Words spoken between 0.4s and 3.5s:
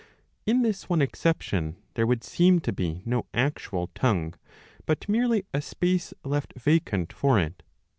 In this one exception there would seem to be no